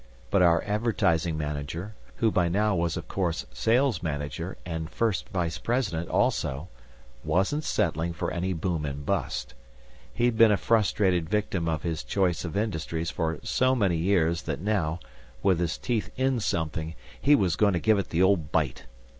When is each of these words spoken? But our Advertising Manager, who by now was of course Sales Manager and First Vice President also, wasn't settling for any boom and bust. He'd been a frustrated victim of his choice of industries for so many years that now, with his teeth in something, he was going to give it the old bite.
But 0.31 0.41
our 0.41 0.63
Advertising 0.63 1.37
Manager, 1.37 1.93
who 2.15 2.31
by 2.31 2.49
now 2.49 2.75
was 2.75 2.97
of 2.97 3.07
course 3.07 3.45
Sales 3.53 4.01
Manager 4.01 4.57
and 4.65 4.89
First 4.89 5.29
Vice 5.29 5.59
President 5.59 6.09
also, 6.09 6.69
wasn't 7.23 7.63
settling 7.63 8.11
for 8.11 8.31
any 8.31 8.51
boom 8.51 8.83
and 8.83 9.05
bust. 9.05 9.53
He'd 10.11 10.39
been 10.39 10.51
a 10.51 10.57
frustrated 10.57 11.29
victim 11.29 11.69
of 11.69 11.83
his 11.83 12.03
choice 12.03 12.43
of 12.43 12.57
industries 12.57 13.11
for 13.11 13.37
so 13.43 13.75
many 13.75 13.97
years 13.97 14.41
that 14.41 14.59
now, 14.59 14.99
with 15.43 15.59
his 15.59 15.77
teeth 15.77 16.09
in 16.17 16.39
something, 16.39 16.95
he 17.21 17.35
was 17.35 17.55
going 17.55 17.73
to 17.73 17.79
give 17.79 17.99
it 17.99 18.09
the 18.09 18.23
old 18.23 18.51
bite. 18.51 18.85